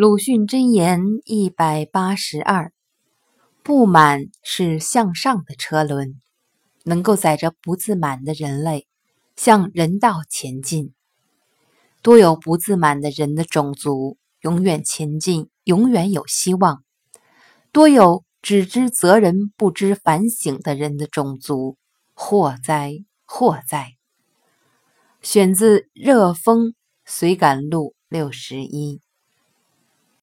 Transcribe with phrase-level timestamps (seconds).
[0.00, 2.72] 鲁迅箴言一百八十二：
[3.62, 6.18] 不满是向上的车轮，
[6.84, 8.86] 能够载着不自满的人类
[9.36, 10.94] 向人道前进。
[12.00, 16.78] 多有不自满的人的种族，永远前进，永远有希望；
[17.70, 21.76] 多有只知责人不知反省的人的种族，
[22.14, 23.96] 祸灾祸灾。
[25.20, 29.02] 选自《热风随感录》六十一。